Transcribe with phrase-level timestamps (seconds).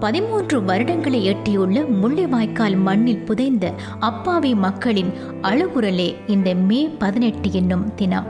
[0.00, 5.12] பதிமூன்று வருடங்களை எட்டியுள்ள முள்ளிவாய்க்கால் மண்ணில் புதைந்த அப்பாவி மக்களின்
[5.42, 8.26] அழுகுரலே இந்த மே பதினெட்டு என்னும் தினம்.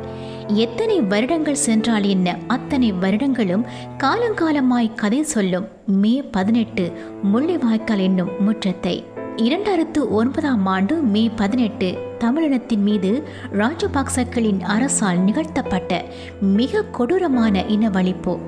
[0.47, 2.39] எத்தனை வருடங்கள் சென்றால் என்ன?
[2.47, 3.67] அத்தனை வருடங்களும்
[3.99, 6.93] காலங்காலமாய் கதை சொல்லும் மே பதினெட்டு
[7.35, 9.05] முள்ளிவாய்க்கால் என்னும் முற்றத்தை.
[9.37, 16.05] இரண்டாயிரத்து ஒன்பதாம் ஆண்டு மே பதினெட்டு தமிழினத்தின் மீது ராஜபாக்சக்களின் அரசால் நிகழ்த்தப்பட்ட
[16.41, 18.39] மிக கொடூரமான இனவழிப்பு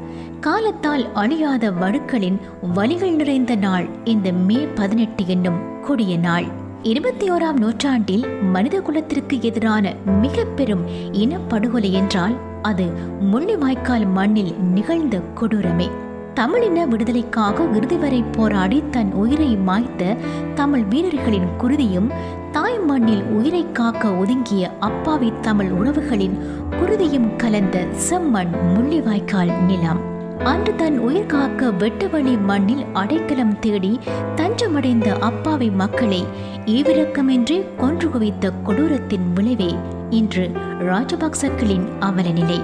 [0.41, 2.39] காலத்தால் அழியாத வடுக்களின்
[2.75, 6.45] வலிகள் நிறைந்த நாள் இந்த மே பதினெட்டு என்னும் கொடிய நாள்.
[6.83, 12.87] இருபத்தி ஓராம் நூற்றாண்டில் மனித குலத்திற்கு எதிரான மிக பெரும் இனப்படுகொலை என்றால் அது
[13.33, 15.89] முள்ளிவாய்க்கால் மண்ணில் நிகழ்ந்த கொடூரமே.
[16.39, 20.17] தமிழின விடுதலைக்காக இறுதி வரை போராடி தன் உயிரை மாய்த்த
[20.55, 22.11] தமிழ் வீரர்களின் குருதியும்
[22.53, 26.37] தாய் மண்ணில் உயிரை காக்க ஒதுங்கிய அப்பாவி தமிழ் உறவுகளின்
[26.71, 30.01] குருதியும் கலந்த செம்மண் முள்ளிவாய்க்கால் நிலம்.
[30.45, 33.99] அன்று தன் உயிர் காக்க வெட்டவழி மண்ணில் அடைக்கலம் தேடி
[34.37, 36.25] தஞ்சமடைந்த அப்பாவி மக்களை
[36.67, 39.75] ஈவிரக்கமின்றி கொன்று குவித்த கொடூரத்தின் விளைவே
[40.11, 42.61] இன்று ராஜபக்சக்களின் அவலநிலை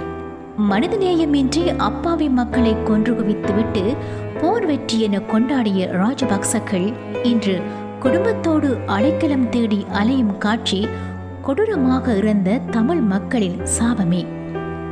[0.58, 3.96] மனிதநேயமின்றி அப்பாவி மக்களை கொன்று குவித்துவிட்டு
[4.40, 7.60] போர் வெற்றி என கொண்டாடிய ராஜபக்சக்கள் இன்று
[8.00, 10.86] குடும்பத்தோடு அடைக்கலம் தேடி அலையும் காட்சி
[11.42, 14.26] கொடூரமாக இறந்த தமிழ் மக்களின் சாபமே.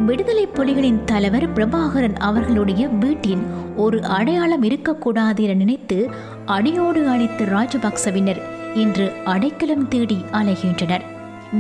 [0.07, 3.43] விடுதலை புலிகளின் தலைவர் பிரபாகரன் அவர்களுடைய வீட்டின்
[3.77, 6.11] ஒரு அடையாளம் இருக்கக்கூடாது என நினைத்து
[6.45, 8.41] அடியோடு அழைத்த ராஜபக்சவினர்
[8.75, 11.03] இன்று அடைக்கலம் தேடி அலைகின்றனர்.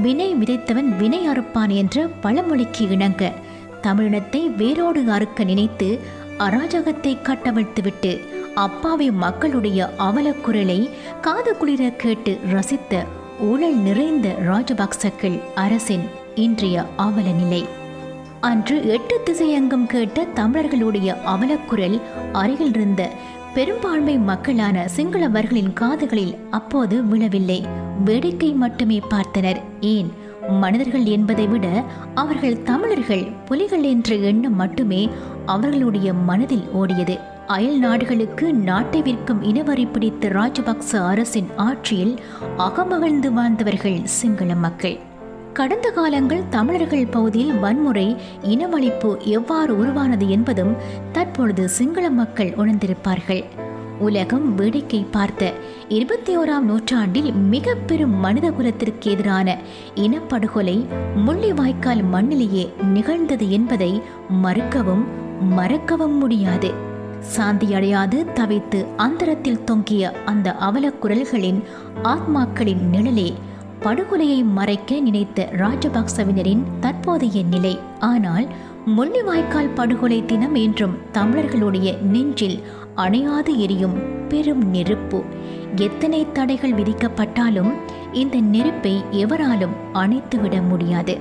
[0.03, 3.33] வினை விதைத்தவன் வினை அறுப்பான் என்ற பழமொழிக்கு இணங்க
[3.83, 5.99] தமிழினத்தை வேரோடு அறுக்க நினைத்து
[6.39, 8.21] அராஜகத்தை கட்டவிழ்த்துவிட்டு
[8.55, 13.05] அப்பாவி மக்களுடைய அவலக்குரலை காது குளிர கேட்டு ரசித்த
[13.41, 17.65] ஊழல் நிறைந்த ராஜபக்சக்கள் அரசின் இன்றைய அவல நிலை
[18.41, 22.01] அன்று எட்டு திசையங்கம் கேட்ட தமிழர்களுடைய அவலக்குரல்
[22.33, 23.11] அருகில் இருந்த
[23.55, 27.65] பெரும்பான்மை மக்களான சிங்களவர்களின் காதுகளில் அப்போது விழவில்லை.
[28.05, 29.61] வேடிக்கை மட்டுமே பார்த்தனர்.
[29.81, 30.13] ஏன்?
[30.49, 35.09] மனிதர்கள் என்பதை விட அவர்கள் தமிழர்கள் புலிகள் என்ற எண்ணம் மட்டுமே
[35.47, 37.19] அவர்களுடைய மனதில் ஓடியது.
[37.47, 42.21] அயல் நாடுகளுக்கு நாட்டை விற்கும் இனவரி பிடித்த ராஜபக்ச அரசின் ஆட்சியில்
[42.59, 44.99] அகமகிழ்ந்து வாழ்ந்தவர்கள் சிங்கள மக்கள்.
[45.53, 50.77] கடந்த காலங்கள் தமிழர்கள் பகுதியில் வன்முறை இனவழிப்பு எவ்வாறு உருவானது என்பதும்
[51.13, 53.45] தற்பொழுது சிங்கள மக்கள் உணர்ந்திருப்பார்கள்.
[54.05, 55.51] உலகம் வேடிக்கை பார்த்த
[55.89, 59.57] இருபத்தி ஓராம் நூற்றாண்டில் மிக பெரும் மனித குலத்திற்கு எதிரான
[59.95, 60.77] இனப்படுகொலை
[61.27, 62.65] முள்ளிவாய்க்கால் மண்ணிலேயே
[62.95, 63.91] நிகழ்ந்தது என்பதை
[64.45, 65.05] மறுக்கவும்
[65.57, 66.71] மறக்கவும் முடியாது.
[67.37, 71.63] சாந்தியடையாது தவித்து அந்தரத்தில் தொங்கிய அந்த அவலக்குரல்களின்
[72.15, 73.31] ஆத்மாக்களின் நிழலே
[73.81, 77.75] படுகொலையை மறைக்க நினைத்த ராஜபக்சவினரின் தற்போதைய நிலை.
[78.11, 78.47] ஆனால்
[78.97, 82.57] முள்ளிவாய்க்கால் படுகொலை தினம் என்றும் தமிழர்களுடைய நெஞ்சில்
[82.97, 85.23] அணையாது எரியும் பெரும் நெருப்பு.
[85.77, 87.73] எத்தனை தடைகள் விதிக்கப்பட்டாலும்
[88.13, 91.19] இந்த நெருப்பை எவராலும் அணைத்துவிட முடியாது.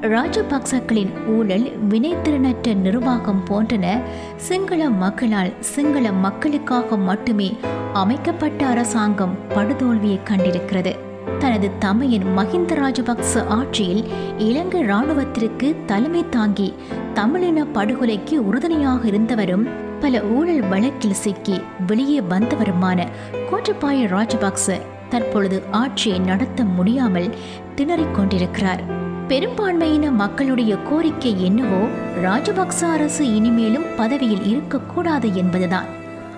[0.00, 4.00] ராஜபக்சக்களின் ஊழல் வினைத்திறனற்ற நிர்வாகம் போன்றன
[4.36, 7.54] சிங்கள மக்களால் சிங்கள மக்களுக்காக மட்டுமே
[7.92, 10.96] அமைக்கப்பட்ட அரசாங்கம் படுதோல்வியை கண்டிருக்கிறது.
[11.38, 14.04] தனது தமையன் மஹிந்த ராஜபக்ச ஆட்சியில்
[14.38, 16.74] இலங்கை இராணுவத்திற்கு தலைமை தாங்கி
[17.14, 23.06] தமிழின படுகொலைக்கு உறுதுணையாக இருந்தவரும் பல ஊழல் வழக்கில் சிக்கி வெளியே வந்தவருமான
[23.50, 27.28] கோட்டபாய ராஜபக்ச தற்பொழுது ஆட்சியை நடத்த முடியாமல்
[27.76, 28.82] திணறிக் கொண்டிருக்கிறார்.
[29.28, 31.86] பெரும்பான்மையின மக்களுடைய கோரிக்கை என்னவோ
[32.22, 35.86] ராஜபக்ச அரசு இனிமேலும் பதவியில் இருக்கக்கூடாது என்பதுதான்.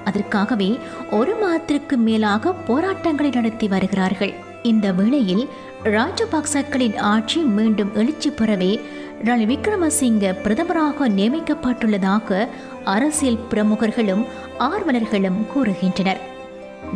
[0.04, 0.78] அதற்காகவே
[1.10, 4.34] ஒரு மாதத்திற்கு மேலாக போராட்டங்களை நடத்தி வருகிறார்கள்.
[4.62, 5.48] இந்த வேளையில்
[5.84, 8.80] ராஜபக்சக்களின் ஆட்சி மீண்டும் எழுச்சி பெறவே
[9.24, 12.48] ரணில் விக்ரமசிங்க பிரதமராக நியமிக்கப்பட்டுள்ளதாக
[12.84, 14.24] அரசியல் பிரமுகர்களும்
[14.58, 16.20] ஆர்வலர்களும் கூறுகின்றனர்.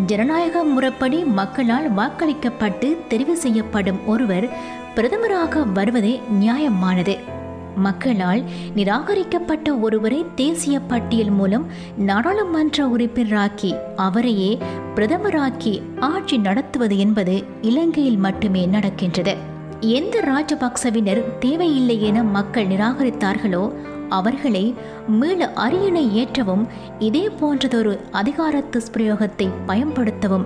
[0.07, 4.49] ஜனநாயக முறைப்படி மக்களால் வாக்களிக்கப்பட்டு தெரிவு செய்யப்படும் ஒருவர்
[4.95, 7.19] பிரதமராக வருவதே நியாயமானது.
[7.77, 8.43] மக்களால்
[8.75, 11.67] நிராகரிக்கப்பட்ட ஒருவரை தேசிய பட்டியல் மூலம்
[11.97, 14.59] நாடாளுமன்ற உறுப்பினராக்கி அவரையே
[14.95, 19.50] பிரதமராக்கி ஆட்சி நடத்துவது என்பது இலங்கையில் மட்டுமே நடக்கின்றது.
[19.81, 23.73] எந்த ராஜபக்சவினர் தேவையில்லை என மக்கள் நிராகரித்தார்களோ
[24.09, 24.75] அவர்களை
[25.09, 26.67] மீள அரியணை ஏற்றவும்
[26.99, 30.45] இதே போன்றதொரு அதிகார துஷ்பிரயோகத்தை பயன்படுத்தவும்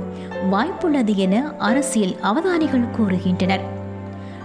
[0.50, 3.60] வாய்ப்புள்ளது என அரசியல் அவதானிகள் கூறுகின்றனர்.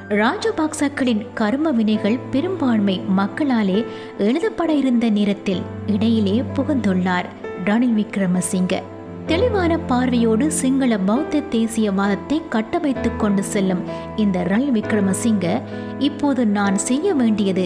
[0.10, 3.86] ராஜபக்சக்களின் கர்ம வினைகள் பெரும்பான்மை மக்களாலே
[4.18, 7.26] எழுதப்பட இருந்த நேரத்தில் இடையிலே புகுந்துள்ளார்
[7.66, 8.84] ரணில் விக்ரமசிங்க
[9.30, 13.82] தெளிவான பார்வையோடு சிங்கள பௌத்த தேசியவாதத்தை கட்டமைத்து கொண்டு செல்லும்
[14.16, 15.46] இந்த ரல் விக்ரமசிங்க
[16.00, 17.66] இப்போது நான் செய்ய வேண்டியது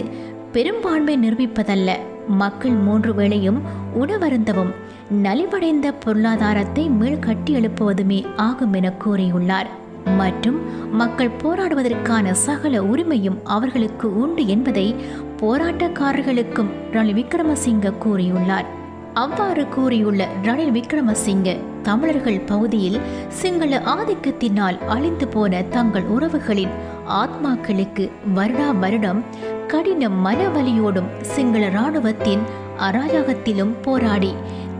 [0.52, 1.90] பெரும்பான்மை நிரூபிப்பதல்ல.
[2.26, 3.60] மக்கள் மூன்று வேளையும்
[3.94, 4.74] உணவருந்தவும்
[5.22, 9.70] நலிவடைந்த பொருளாதாரத்தை மீள் கட்டியெழுப்புவதுமே ஆகும் என கூறியுள்ளார்.
[10.16, 10.60] மற்றும்
[10.92, 14.94] மக்கள் போராடுவதற்கான சகல உரிமையும் அவர்களுக்கு உண்டு என்பதை
[15.40, 18.70] போராட்டக்காரர்களுக்கும் ரணில் விக்ரமசிங்க கூறியுள்ளார்.
[19.14, 26.72] அவ்வாறு கூறியுள்ள ரணில் விக்ரமசிங்க தமிழர்கள் பகுதியில் சிங்கள ஆதிக்கத்தினால் அழிந்து போன தங்கள் உறவுகளின்
[27.08, 29.24] ஆத்மாக்களுக்கு வருடா வருடம்
[29.66, 32.40] கடின மனவலியோடும் சிங்கள இராணுவத்தின்
[32.78, 34.34] அராஜகத்திலும் போராடி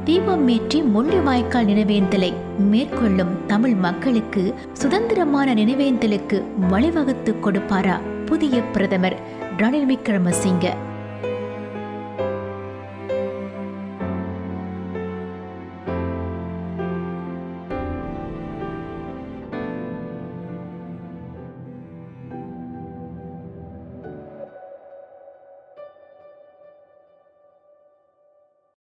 [0.05, 2.33] தீபமேற்றி முள்ளிவாய்க்கால் நினைவேந்தலை
[2.71, 9.17] மேற்கொள்ளும் தமிழ் மக்களுக்கு சுதந்திரமான நினைவேந்தலுக்கு வழிவகுத்து கொடுப்பாரா புதிய பிரதமர்
[9.57, 10.67] ரணில் விக்ரமசிங்க.